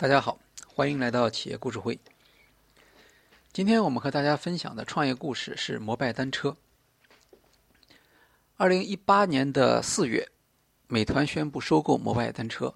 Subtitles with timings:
[0.00, 1.98] 大家好，欢迎来到企业故事会。
[3.52, 6.56] 今天我们和大家分享的创业故事是摩拜单车。
[8.56, 10.24] 二零一八年的四月，
[10.86, 12.72] 美团宣布收购摩拜单车，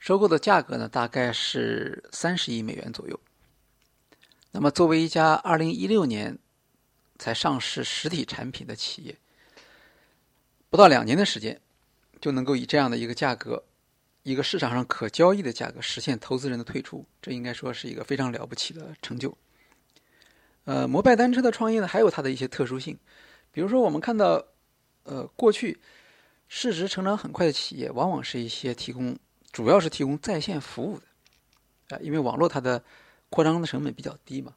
[0.00, 3.20] 收购的价格呢大概是三十亿美元左右。
[4.50, 6.36] 那么，作为一家二零一六年
[7.20, 9.16] 才上市实体产品的企业，
[10.70, 11.60] 不到两年的时间
[12.20, 13.62] 就能够以这样的一个价格。
[14.26, 19.32] 一个市场上可交易的价格实现投资人的退出，这应该说是一个非常了不起的成就。
[20.64, 22.98] 呃，摩拜单车的创业呢，还有它的一些特殊性，
[23.52, 24.44] 比如说我们看到，
[25.04, 25.78] 呃，过去
[26.48, 29.16] 市值成长很快的企业，往往是一些提供
[29.52, 32.82] 主要是提供在线服务的，啊，因为网络它的
[33.30, 34.52] 扩张的成本比较低嘛。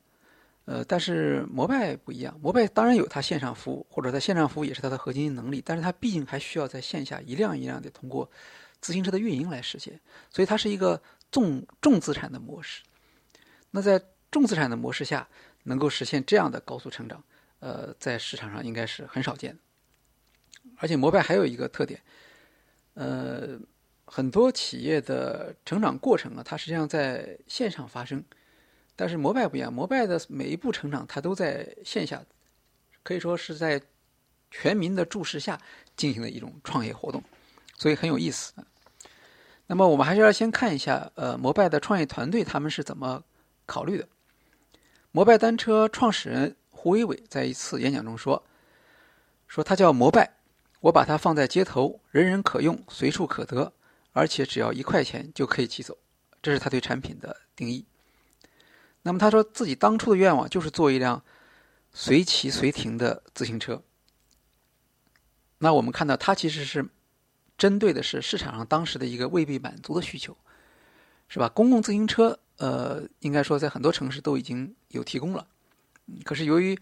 [0.66, 8.27] 呃，但是摩拜不一样，摩拜当然有它线上服务，或者在线上服务也是它的核心能力，但是它毕竟还需要在线下一辆一辆的通过。
[8.82, 9.99] 自行车的运营来实现，
[10.30, 12.82] 所以它是一个重重资产的模式。
[13.71, 15.27] 那在重资产的模式下，
[15.63, 17.24] 能够实现这样的高速成长，
[17.60, 19.60] 呃，在市场上应该是很少见的。
[20.77, 22.02] 而且摩拜还有一个特点，
[22.94, 23.60] 呃，
[24.05, 28.24] 很多企业的成长过程啊，它实际上在线上发生，
[28.96, 32.24] 但是摩拜不一样，摩拜的每一步成长，它都在线下，
[33.04, 33.82] 可以说是在
[34.49, 35.60] 全民的注视下
[35.96, 37.24] 进行的一种创业活动。
[37.80, 38.54] 所以很有意思。
[39.66, 43.24] 那么我们还是要先看一下，呃，摩拜的创业团队他们是怎么
[43.66, 44.08] 考虑的。
[45.12, 48.44] 摩拜单车创始人胡伟伟在一次演讲中说
[49.48, 50.36] ：“说他叫摩拜，
[50.82, 53.71] 我把它放在街头，人人可用，随处可得，
[54.12, 55.98] 而且只要一块钱就可以骑走。”
[56.41, 57.86] 这是他对产品的定义。
[59.04, 61.24] 那么他说自己当初的愿望就是做一辆
[61.93, 63.82] 随骑随停的自行车。
[65.59, 66.86] 那我们看到他其实是。
[67.59, 70.35] 针对的是市场上当时的一个未必满足的需求，
[71.28, 71.50] 是吧？
[71.50, 75.46] 公共自行车，呃，应该说在很多城市都已经有提供了，
[76.24, 76.80] 可是由于，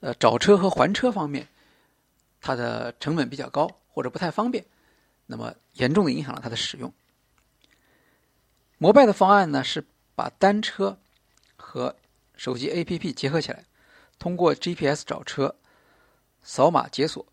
[0.00, 1.48] 呃，找车和还车方面，
[2.40, 4.64] 它的成本比较高或者不太方便，
[5.26, 6.92] 那么严重的影响了它的使用。
[8.76, 9.82] 摩拜的方案呢是
[10.14, 10.98] 把单车
[11.56, 11.96] 和
[12.36, 13.64] 手机 APP 结合起来，
[14.18, 15.56] 通过 GPS 找车，
[16.42, 17.24] 扫码解锁，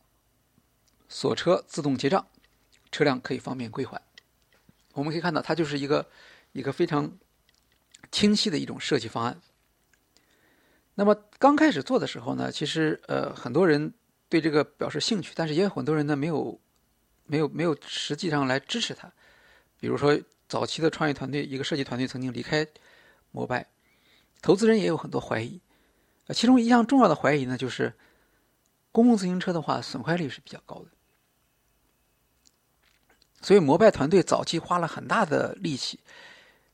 [1.10, 2.26] 锁车自动结账。
[2.92, 4.02] 车辆可以方便归还，
[4.94, 6.06] 我们可以看到，它就是一个
[6.52, 7.12] 一个非常
[8.12, 9.40] 清晰的一种设计方案。
[10.96, 13.94] 那么刚开始做的时候呢，其实呃很多人
[14.28, 16.60] 对这个表示兴趣，但是也有很多人呢没有
[17.26, 19.12] 没有没有实际上来支持它。
[19.80, 20.20] 比如说
[20.50, 22.68] 早期的创业团队，一个设计团队曾经离开
[23.32, 23.66] 摩拜，
[24.42, 25.60] 投资人也有很多怀疑。
[26.28, 27.94] 呃其中一项重要的怀疑呢，就是
[28.92, 30.88] 公共自行车的话，损坏率是比较高的。
[33.42, 36.00] 所以，摩拜团队早期花了很大的力气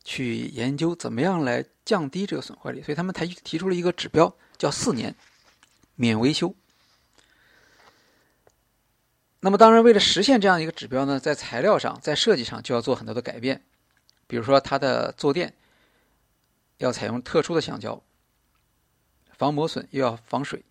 [0.04, 2.82] 去研究怎么样来降低这个损坏率。
[2.82, 5.16] 所以，他们提提出了一个指标，叫四年
[5.96, 6.54] 免维修。
[9.40, 13.64] 那么，当然，为了实现这样一个指标呢，在材料上、在设计上就要做很多的改变。
[14.28, 15.54] 比如说，它的坐垫
[16.80, 18.04] 要采用特殊的橡胶，
[19.38, 20.66] 防磨损又要防水。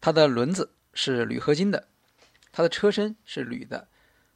[0.00, 1.88] 它的轮子是铝合金的，
[2.52, 3.88] 它的车身是铝的。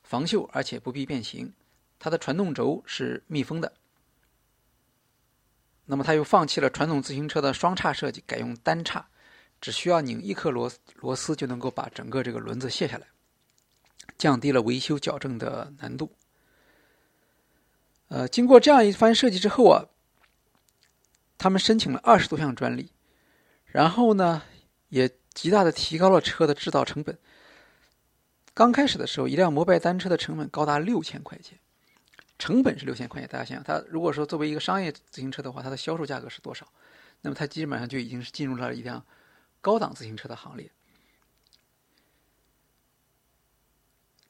[0.08, 1.52] 防锈，而且不必变形。
[1.98, 3.72] 它的传动轴是密封的。
[5.86, 9.08] 那么，它又放弃了传统自行车的双叉设计，改用单叉，
[9.60, 13.06] 只需要拧一颗螺螺丝就能够把整个这个轮子卸下来，
[14.16, 16.12] 降低了维修矫正的难度。
[18.08, 19.86] 呃，经过这样一番设计之后啊，
[21.38, 22.92] 他们申请了二十多项专利，
[23.64, 24.42] 然后呢，
[24.88, 27.18] 也极大的提高了车的制造成本。
[28.56, 31.58] 刚开始的时候，一辆摩拜单车的成本高达六千块钱，
[32.38, 33.28] 成本是六千块钱。
[33.28, 36.66] 大家想想，它如果说作为一个商业自行车的话，它的销售价格是多少？
[37.20, 39.04] 那么它基本上就已经是进入了一辆
[39.60, 40.70] 高档自行车的行列。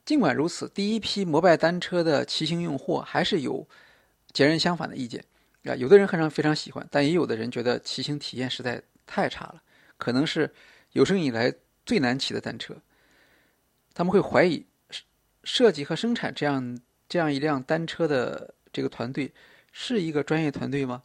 [0.04, 3.64] 尽管如此，第一批摩拜单车的骑行用户还是有
[4.32, 5.24] 截然相反的意见
[5.62, 5.76] 啊。
[5.76, 9.62] 有的人非常非常喜欢，但也有的人觉得骑行体验实在太差了，
[9.96, 10.52] 可能是
[10.94, 11.54] 有生以来
[11.84, 12.76] 最难骑的单车。
[13.96, 14.66] 他们会怀疑
[15.42, 16.78] 设计和生产这样
[17.08, 19.32] 这样一辆单车的这个团队
[19.72, 21.02] 是一个专业团队吗？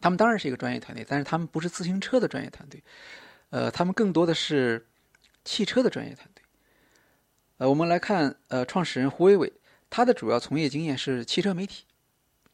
[0.00, 2.80] 他们当然是一个专业团队，但是他们不是自行车的专业团队，
[3.50, 4.86] 呃，他们更多的是
[5.44, 6.44] 汽车的专业团队。
[7.56, 9.52] 呃，我们来看，呃，创始人胡伟伟，
[9.90, 11.86] 他的主要从业经验是汽车媒体，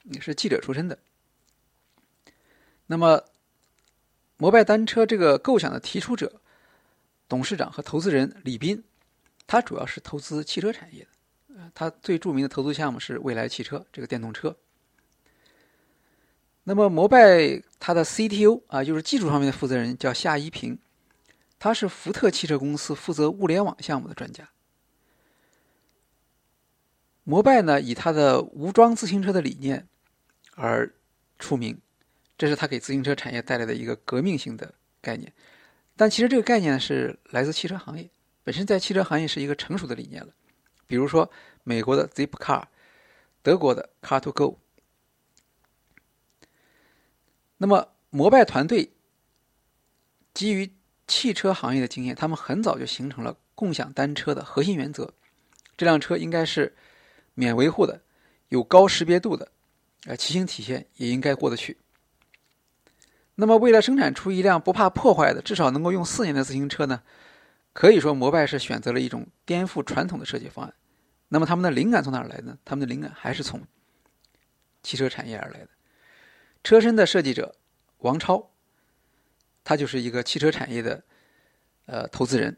[0.05, 0.99] 也是记者出身的。
[2.87, 3.23] 那么，
[4.39, 6.41] 摩拜单车这个构想的提出者、
[7.29, 8.83] 董事长和投资人李斌。
[9.47, 11.07] 他主要是投资汽车产业
[11.49, 14.57] 的，它最著名的投资项目是蔚来汽车这个电动车。
[16.65, 20.79] 那么摩拜它的 CTO 啊，就是技术方面的负责人叫夏一平，
[21.59, 24.49] 他是福特汽车公司负责物联网项目的专家。
[27.23, 29.87] 摩拜呢，以它的无桩自行车的理念
[30.55, 30.91] 而
[31.39, 31.79] 出名，
[32.37, 35.33] 这是他给自行车产业带来的一个革命性的概念。
[35.97, 38.11] 但其实这个概念是来自汽车行业，
[38.45, 40.33] 本身在汽车行业是一个成熟的理念了。
[40.87, 41.29] 比如说
[41.63, 42.63] 美国的 Zipcar，
[43.43, 44.61] 德国的 Car to Go。
[47.57, 48.93] 那么，摩拜团队
[50.35, 50.71] 基于
[51.07, 55.15] 汽车行业的经验，他们很早就形成了共享单车的核心原则：
[55.77, 56.77] 这辆车应该是
[57.33, 58.03] 免维护的，
[58.49, 59.51] 有高识别度的，
[60.05, 61.79] 呃，骑行体验也应该过得去。
[63.37, 67.03] 那么，为了生产出一辆不怕破坏的，至少能够用四年的自行车呢？
[67.75, 70.73] 可以说，摩拜是选择了一种颠覆传统的设计方案。
[71.29, 72.57] 那么，他们的灵感从哪儿来呢？
[72.65, 73.61] 他们的灵感还是从
[74.83, 75.69] 汽车产业而来的。
[76.63, 77.57] 车身的设计者
[77.99, 78.51] 王超，
[79.65, 81.03] 他就是一个汽车产业的
[81.87, 82.57] 呃投资人。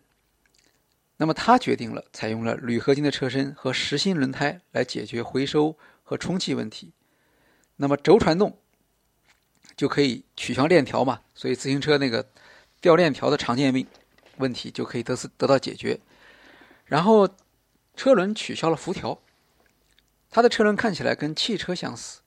[1.17, 6.93] 那么他决定了采用了铝合金的车身和实心轮胎来解决回收和充气问题。
[7.77, 8.59] 那么轴传动
[9.77, 12.29] 就可以取消链条嘛，所以自行车那个
[12.83, 13.87] 掉链条的常见病
[14.38, 16.00] 问题就可以得得到解决。
[16.85, 17.29] 然后
[17.94, 19.19] 车轮取消了辐条，
[20.31, 22.21] 它的车轮看起来跟汽车相似。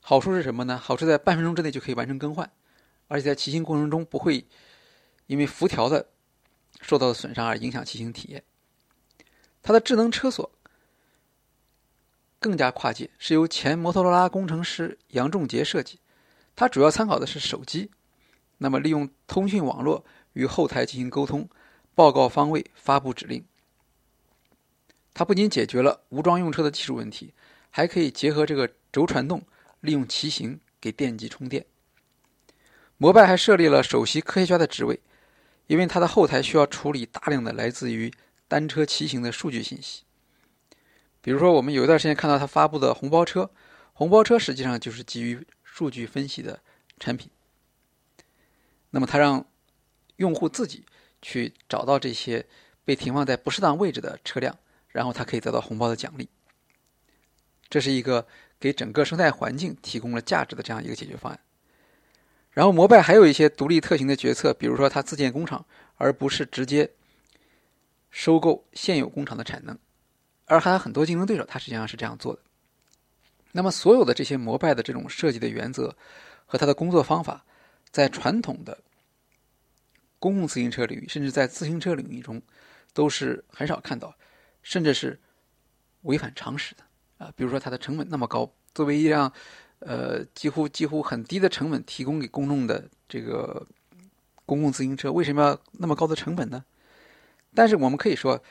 [0.00, 0.78] 好处是什么呢？
[0.78, 2.50] 好处在半分钟之内就可以完成更换，
[3.08, 4.46] 而且在骑行过程中不会
[5.26, 6.08] 因为辐条的
[6.80, 8.42] 受到的损伤而影响骑行体验。
[9.62, 10.50] 它的智能车锁
[12.38, 16.00] 更加跨界，是由前摩托罗拉工程师杨仲杰设计。
[16.56, 17.90] 它主要参考的是手机，
[18.56, 21.48] 那么利用通讯网络与后台进行沟通、
[21.94, 23.44] 报告方位、发布指令。
[25.12, 27.34] 它不仅解决了无桩用车的技术问题，
[27.70, 29.42] 还可以结合这个轴传动。
[29.82, 31.64] 利用骑行给电机充电。
[32.98, 35.00] 摩拜还设立了首席科学家的职位，
[35.68, 38.12] 因为它的后台需要处理大量的来自于
[38.46, 40.02] 单车骑行的数据信息。
[41.22, 43.50] 比如说，我们有一段时间看到他发布的红包车，
[43.94, 46.60] 红包车实际上就是基于数据分析的
[46.98, 47.30] 产品。
[48.90, 49.46] 那么，它让
[50.20, 50.84] 用户自己
[51.20, 52.46] 去找到这些
[52.84, 54.56] 被停放在不适当位置的车辆，
[54.88, 56.28] 然后他可以得到红包的奖励。
[57.68, 58.26] 这是一个。
[58.60, 61.40] 给整个生态环境提供了价值的这样一个解决方案。
[62.50, 65.64] 然后，摩拜还有一些独立特行的决策，比如说它自建工厂，
[65.96, 66.90] 而不是直接
[68.10, 69.78] 收购现有工厂的产能。
[70.44, 72.42] 而还有很多竞争对手，它实际上是这样做的。
[73.52, 75.96] 那么，所有的这些摩拜的这种设计的原则
[76.44, 77.42] 和它的工作方法，
[77.90, 78.76] 在传统的
[80.20, 82.40] 公共自行车领域，甚至在自行车领域中，
[82.94, 84.14] 都是很少看到，
[84.62, 85.18] 甚至是
[86.02, 86.84] 违反常识的。
[87.18, 89.32] 啊，比如说它的成本那么高，作为一辆，
[89.80, 93.66] 呃，几乎几乎很低的成本提供给公众的这个
[94.46, 96.64] 公共自行车，为什么要那么高的成本呢？
[97.54, 98.42] 但是我们可以说，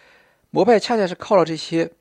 [0.49, 1.91] 摩拜恰恰是靠了这些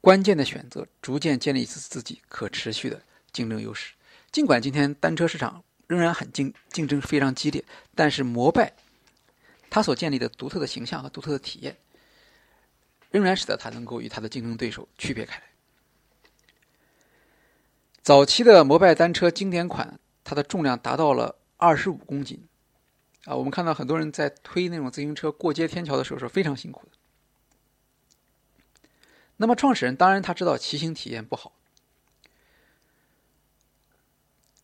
[0.00, 3.94] 关键的选择，逐渐建立起自己可持续的竞争优势。
[4.32, 7.64] 尽管今天单车市场仍然很竞竞争非常激烈，
[7.96, 8.72] 但是摩拜
[9.68, 11.76] 它所建立的独特的形象和独特的体验。
[13.10, 15.42] 仍然使得它能够与它的竞争对手区别开来。
[18.02, 22.46] 早期的摩拜单车经典款，它的重量达到了二十五公斤，
[23.24, 26.92] 啊，我们看到很多人在推那种自行车过街天桥的时候是非常辛苦的。
[29.38, 31.52] 那么创始人当然他知道骑行体验不好，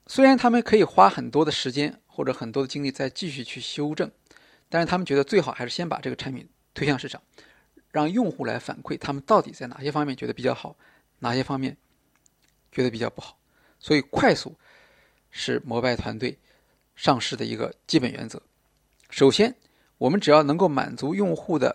[0.07, 4.11] 虽然他们可以花很多的时间或者很多的精力再继续去修正，
[4.69, 7.21] 但是他们觉得最好还是先把这个产品推向市场。
[7.93, 10.77] 让用户来反馈他们到底在哪些方面觉得比较好，
[11.21, 11.75] 哪些方面
[12.71, 13.39] 觉得比较不好。
[13.79, 14.55] 所以快速
[15.31, 16.39] 是摩拜团队
[16.95, 18.43] 上市的一个基本原则。
[19.09, 19.55] 首先，
[19.97, 21.75] 我们只要能够满足用户的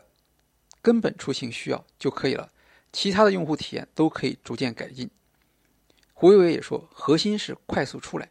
[0.81, 2.51] 根本出行需要就可以了，
[2.93, 5.09] 其他的用户体验都可以逐渐改进。
[6.21, 8.29] 胡伟伟也说，核心是快速出来。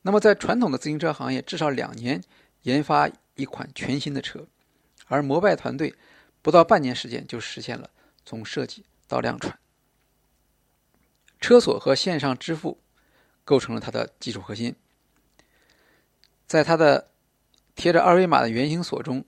[0.00, 2.24] 那么在传统的自行车行业，至少两年
[2.62, 4.46] 研发一款全新的车，
[5.06, 5.94] 而摩拜团队。
[6.40, 7.90] 不到半年时间就实现了
[8.24, 9.58] 从设计到量产。
[11.38, 12.80] 车锁和线上支付
[13.44, 14.74] 构成了它的技术核心。
[16.46, 17.10] 在它的
[17.74, 19.22] 贴着二维码的圆形锁中，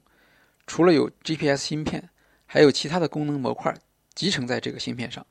[0.66, 2.08] 除了有 GPS 芯片，
[2.46, 3.76] 还有其他的功能模块
[4.14, 5.26] 集成在这个芯片上，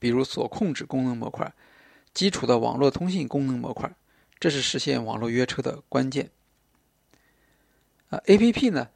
[0.00, 1.54] 比如锁控制功能模块、
[2.12, 3.88] 基础的网络通信功能模块，
[4.40, 6.28] 这是实现网络约车的关键。
[8.08, 8.88] 啊，APP 呢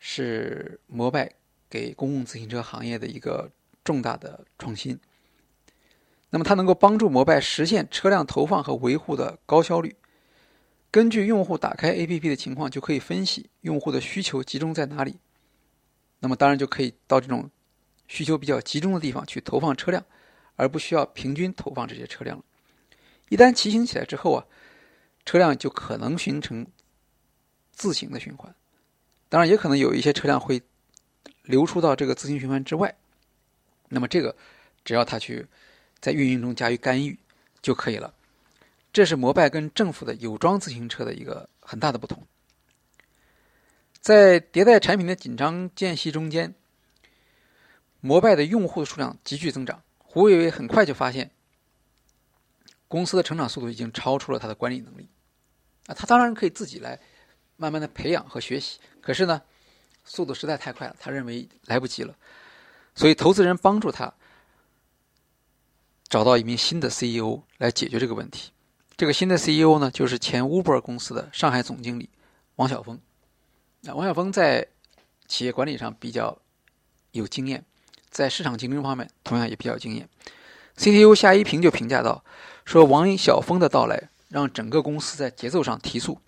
[0.00, 1.30] 是摩拜。
[1.68, 3.50] 给公共自行车行业的一个
[3.82, 4.96] 重大的创新。
[6.30, 9.96] 那么，它能够帮助摩拜实现车辆投放和维护的高效率。
[10.92, 15.16] 根据用户打开 APP 的情况，就可以分析用户的需求集中在哪里。
[16.20, 17.50] 那么，当然就可以到这种
[18.06, 20.02] 需求比较集中的地方去投放车辆，
[20.56, 22.44] 而不需要平均投放这些车辆了。
[23.28, 24.44] 一旦骑行起来之后啊，
[25.24, 26.66] 车辆就可能形成
[27.72, 28.54] 自行的循环。
[29.28, 30.62] 当然，也可能有一些车辆会
[31.42, 32.94] 流出到这个自行循环之外。
[33.88, 34.34] 那么，这个
[34.84, 35.46] 只要他去
[36.00, 37.18] 在运营中加以干预
[37.60, 38.14] 就可以了。
[38.92, 42.24] 这是摩拜跟政府的有装自行车的一个很大的不同。
[44.00, 46.54] 在迭代产品的紧张间隙中间，
[48.00, 49.82] 摩拜的用户数量急剧增长。
[50.16, 51.30] 胡伟伟很快就发现，
[52.88, 55.06] 公司的成长速度已经超出了他的管理能力。
[55.88, 56.98] 啊，他当然可以自己来
[57.58, 59.42] 慢慢的培养和学习，可是呢，
[60.04, 62.16] 速度实在太快了，他认为来不及了，
[62.94, 64.10] 所以投资人帮助他
[66.08, 68.52] 找到一名新的 CEO 来解决这个问题。
[68.96, 72.08] 这个新的 CEO 呢，就是前 Uber 公司的上海总经理
[72.54, 72.98] 王晓峰。
[73.82, 74.66] 那王晓峰在
[75.28, 76.38] 企业管理上比较
[77.10, 77.62] 有经验，
[78.16, 80.08] 在市场竞争方面同样也比较惊艳。
[80.78, 82.24] CTO 夏一平就评价到，
[82.64, 86.18] 说王晓峰的到来让整个公司在节奏上提速，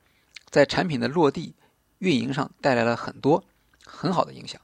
[0.50, 1.54] 在产品的落地
[1.96, 3.42] 运营上带来了很多
[3.86, 4.60] 很好的影响。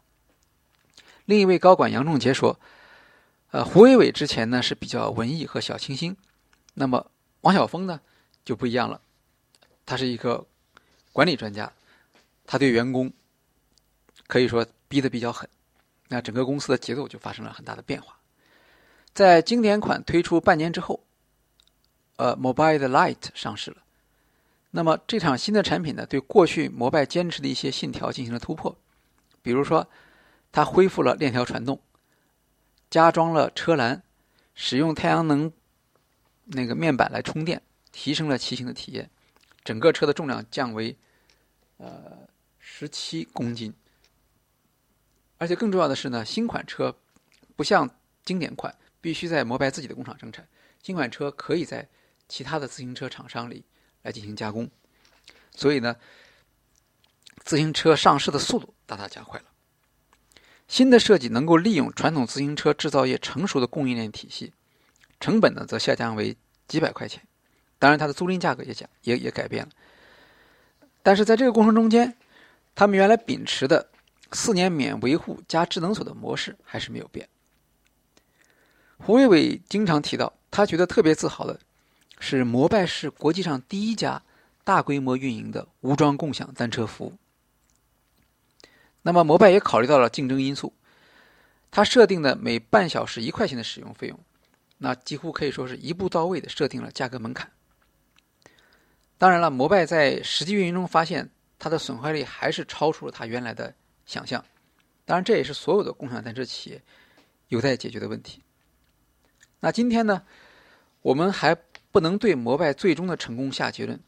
[1.25, 2.61] 另一位高管杨仲杰说，
[3.53, 6.15] 呃，胡伟伟之前呢是比较文艺和小清新，
[6.75, 7.11] 那么。
[7.41, 8.01] 王晓峰呢，
[8.45, 9.01] 就不一样了，
[9.87, 10.47] 他是一个
[11.13, 11.73] 管理专家，
[12.47, 13.11] 他对员工
[14.27, 15.49] 可以说逼得比较狠，
[16.09, 18.17] 那整个公司的节奏就发生了很大的变化。
[19.13, 21.05] 在经典款推出半年之后，
[22.17, 23.79] 呃，Mobile 的 Lite 上市了。
[24.71, 28.77] 那么这场新的产品呢，对过去摩拜坚持的一些信条进行了突破，
[29.43, 29.89] 比如说，
[30.51, 31.81] 它恢复了链条传动，
[32.91, 34.03] 加装了车篮，
[34.55, 35.53] 使用太阳能。
[36.47, 39.09] 那个面板来充电，提升了骑行的体验。
[39.65, 40.95] 整个车的重量降为
[41.79, 42.19] 呃
[42.59, 43.73] 十七公斤，
[45.45, 46.97] 而且更重要的是呢，新款车
[47.55, 47.87] 不像
[48.25, 50.49] 经典款必须在摩拜自己的工厂生产，
[50.83, 51.87] 新款车可以在
[52.27, 53.63] 其他的自行车厂商里
[54.01, 54.67] 来进行加工，
[55.55, 55.95] 所以呢，
[57.45, 59.45] 自行车上市的速度大大加快了。
[60.67, 64.51] 新的设计能够利用传统自行车制造业成熟的供应链体系。
[65.21, 66.35] 成本呢，则下降为
[66.67, 67.23] 几百块钱，
[67.79, 69.71] 当然它的租赁价格也降，也也改变了。
[71.03, 72.17] 但是在这个过程中间，
[72.75, 73.91] 他们原来秉持的
[74.33, 77.29] 四年免维护加智能锁的模式还是没有变。
[78.99, 81.61] 胡伟伟经常提到，他觉得特别自豪的
[82.19, 84.23] 是摩拜是国际上第一家
[84.65, 87.13] 大规模运营的无桩共享单车服务。
[89.03, 90.73] 那么摩拜也考虑到了竞争因素，
[91.71, 94.19] 他设定的每半小时一块钱的使用费用。
[94.79, 97.51] 那几乎可以说是一步到位的设定了价格门槛。
[99.19, 103.75] 当然了，摩拜在实际运营中发现它的损坏率还是超出了它原来的
[104.07, 104.45] 想象。
[105.05, 106.83] 当然，这也是所有的共享单车企业
[107.49, 108.43] 有待解决的问题。
[109.61, 110.23] 那今天呢，
[111.03, 111.55] 我们还
[111.93, 114.01] 不能对摩拜最终的成功下结论，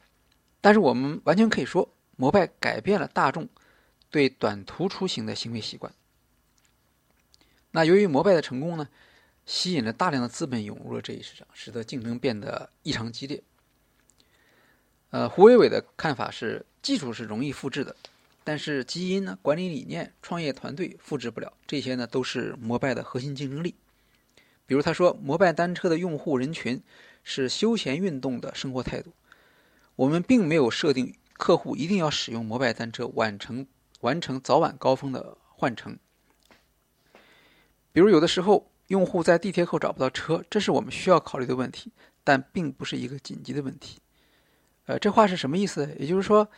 [0.60, 3.48] 但是我们完全可以说，摩拜改变了大众
[4.10, 5.92] 对短途出行的行为习惯。
[7.70, 8.88] 那由于摩拜的成功呢？
[9.44, 13.40] 吸引了大量的资本涌入了这一市场，使得竞争变得异常激烈。
[15.10, 17.94] 呃，胡伟伟的看法是，技术是容易复制的，
[18.46, 21.52] 但是基因呢、管理理念、创业团队复制不了。
[21.66, 23.74] 这些呢，都是摩拜的核心竞争力。
[24.66, 26.80] 比如他说，摩拜单车的用户人群
[27.24, 29.12] 是休闲运动的生活态度，
[29.96, 33.66] 我们并没有设定客户一定要使用摩拜单车完成
[34.02, 35.98] 完成早晚高峰的换乘。
[37.90, 38.70] 比如有的时候。
[38.88, 41.90] 用户在地铁口找不到车，这是我们需要考虑的问题，
[42.22, 43.98] 但并不是一个紧急的问题。
[44.84, 45.92] 呃，这话是什么意思？
[45.98, 46.48] 也就是说，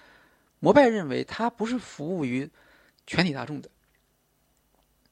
[0.61, 2.49] 摩拜认为它不是服务于
[3.07, 3.71] 全体大众的，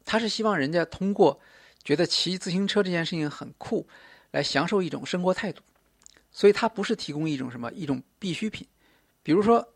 [0.05, 1.41] 他是希望人家通过
[1.83, 3.87] 觉得骑自行车这件事情很酷，
[4.31, 5.63] 来享受一种生活态度。
[6.31, 8.67] 所以，它不是提供一种什么一种必需品。
[9.23, 9.67] 比如说，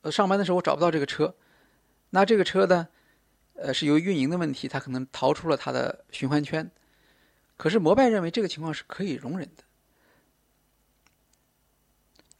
[0.00, 1.34] 呃，上班的时候我找不到这个车，
[2.10, 2.88] 那这个车呢？
[3.54, 6.70] 呃，是由于运营的问题，它可能逃出了它的循环圈。
[7.58, 9.62] 可是摩拜认为这个情况是可以容忍的。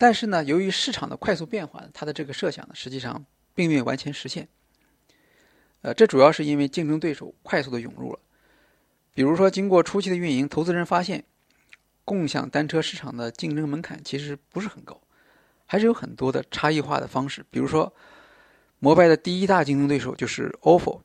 [0.00, 3.22] 但是呢，由于市场的快速变化，它的这个设想呢，实际上
[3.54, 4.48] 并没有完全实现。
[5.82, 8.18] 呃，这主要是因为竞争对手快速的涌入了。
[9.12, 11.22] 比如说，经过初期的运营，投资人发现，
[12.02, 14.98] 共享单车市场的竞争门槛其实不是很高，
[15.66, 17.44] 还是有很多的差异化的方式。
[17.50, 17.92] 比如说，
[18.78, 21.02] 摩拜的第一大竞争对手就是 ofo。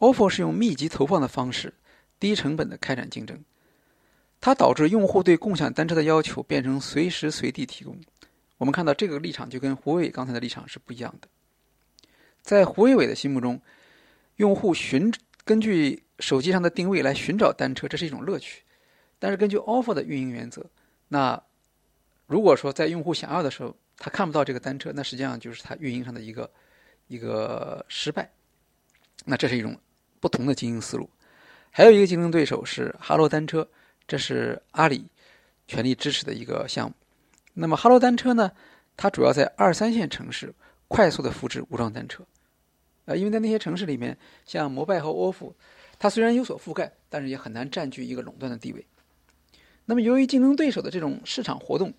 [0.00, 1.72] ofo 是用密集投放的方式，
[2.18, 3.40] 低成本的开展竞争，
[4.40, 7.96] 它导致用户对共享单车的要求变成随时随地提供。
[8.62, 11.26] 我们看到这个立场就跟胡伟刚才的立场是不一样的。
[12.42, 13.60] 在胡伟伟的心目中，
[14.36, 15.12] 用户寻
[15.44, 18.62] 根据手机上的定位来寻找单车，这是一种乐趣。
[19.18, 20.64] 但是根据 ofo 的运营原则，
[21.08, 21.42] 那
[22.28, 26.48] 如果说在用户想要的时候，他看不到这个单车，那实际上就是他运营上的一个
[27.08, 28.30] 一个失败。
[29.24, 29.76] 那这是一种
[30.20, 31.10] 不同的经营思路。
[31.72, 33.68] 还有一个竞争对手是哈罗单车，
[34.06, 35.04] 这是阿里
[35.66, 36.94] 全力支持的一个项目。
[37.54, 38.52] 那么哈罗单车呢，
[38.96, 40.54] 它主要在二三线城市
[40.88, 42.24] 快速的复制无桩单车。
[43.04, 44.16] 呃，因为在那些城市里面，
[44.46, 45.52] 像摩拜和 ofo，
[45.98, 48.86] 它虽然有所覆盖，但是也很难占据一个垄断的地位。
[49.84, 51.92] 那么由于竞争对手的这种市场活动，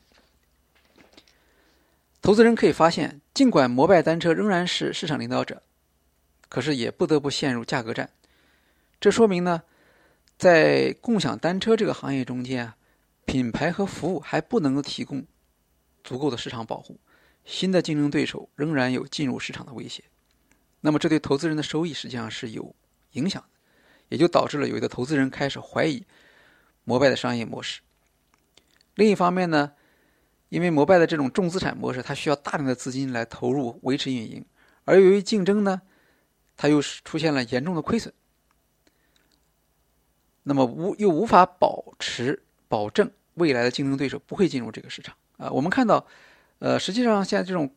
[2.21, 5.61] 投资人可以发现，尽管摩拜单车仍然是市场领导者，
[6.47, 8.09] 可是也不得不陷入价格战。
[9.01, 9.61] 这说明呢，
[10.37, 12.77] 在共享单车这个行业中间啊，
[13.25, 15.25] 品牌和服务还不能够提供
[16.03, 16.99] 足够的市场保护，
[17.45, 20.03] 新的竞争对手仍然有进入市场的威胁。
[20.81, 22.75] 那么这对投资人的收益实际上是有
[23.11, 23.47] 影响的，
[24.09, 26.05] 也就导致了有的投资人开始怀疑
[26.83, 27.81] 摩拜的商业模式。
[28.95, 29.73] 另一方面呢？
[30.49, 34.45] 因为摩拜的这种重资产模式，它需要大量的资金来投入维持运营，
[34.85, 35.81] 而由于竞争呢，
[36.55, 38.13] 它又是出现了严重的亏损，
[40.43, 45.51] 那么无又无法保持保证未来的竞争对手不会进入这个市场啊。
[45.51, 46.05] 我们看到，
[46.59, 47.73] 呃，实际上现在这种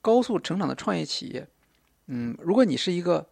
[0.00, 1.48] 高速成长的创业企业，
[2.06, 3.28] 嗯，如果你是一个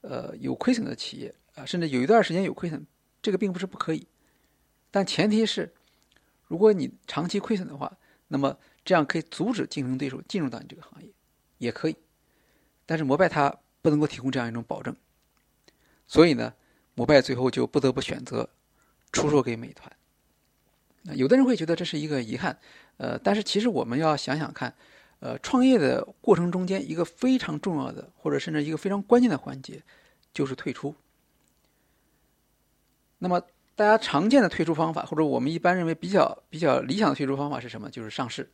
[0.00, 2.86] 呃有亏损的企业啊，甚至有一段时间有亏损，
[3.20, 4.06] 这个并不是不可以，
[4.90, 5.72] 但前提是
[6.48, 7.96] 如果你长期亏损的话。
[8.34, 11.08] 那么这样可以阻止竞争对手进入到你这个行业，
[11.58, 11.94] 也可以。
[12.86, 14.96] 但是摩拜它不能够提供这样一种保证，
[16.06, 16.54] 所以呢，
[16.94, 18.48] 摩拜最后就不得不选择
[19.12, 19.92] 出售给美团。
[21.02, 22.58] 那有的人会觉得这是一个遗憾，
[22.96, 24.74] 呃，但是其实我们要想想看，
[25.20, 29.82] 呃，创业的过程中间一个非常重要的，或者甚至一个非常关键的环节，
[30.32, 30.94] 就是退出。
[33.18, 33.42] 那么。
[33.74, 37.90] 大家常见的退出方法，或者我们一般认为比较比较理想的退出方法是什么？
[37.90, 38.48] 就是上市，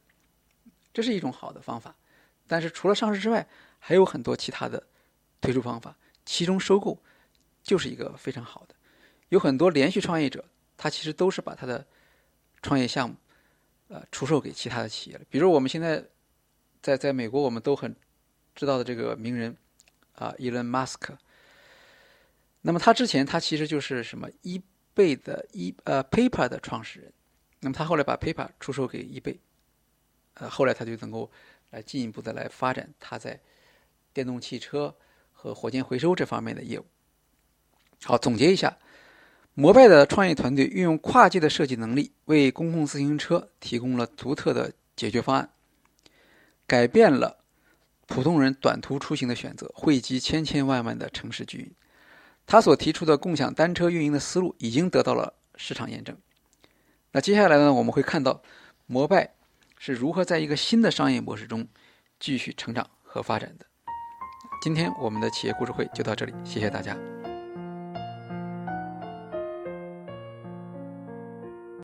[0.94, 1.92] 这是一种好的方法。
[2.46, 3.44] 但是除了上市之外，
[3.80, 4.80] 还有很多其他的
[5.40, 6.96] 退出方法，其中收购
[7.64, 8.74] 就是一个非常好的。
[9.30, 10.42] 有很多连续创业者，
[10.76, 11.84] 他其实都是把他的
[12.62, 13.16] 创业项目
[13.88, 15.24] 呃出售给其他的企业了。
[15.28, 16.04] 比如我们现在
[16.80, 17.94] 在在美国，我们都很
[18.54, 19.56] 知道的这个名人
[20.14, 21.18] 啊，伊隆马斯克。
[22.60, 24.62] 那么他之前他其实就是什么一。
[24.94, 27.12] 贝的一呃，Paper 的创始人，
[27.60, 29.38] 那么他后来把 Paper 出售给 eBay，，
[30.34, 31.30] 呃，后来他就能够
[31.70, 33.40] 来进一步的来发展他在
[34.12, 34.92] 电动汽车
[35.30, 36.86] 和火箭回收这方面的业务。
[38.02, 38.76] 好，总结一下，
[39.60, 45.50] 摩拜的创业团队运用跨界的设计能力，为公共自行车提供了独特的解决方案，
[46.64, 47.38] 改变了
[48.06, 51.72] 普通人短途出行的选择，惠及千千万万的城市居民。
[52.46, 56.16] 他所提出的共享单车运营的思路已经得到了市场验证。
[57.10, 58.40] 那接下来呢，我们会看到
[58.86, 59.34] 摩拜
[59.76, 61.66] 是如何在一个新的商业模式中
[62.20, 63.66] 继续成长和发展的。
[64.62, 66.96] 今天我们的企业故事会就到这里，谢谢大家。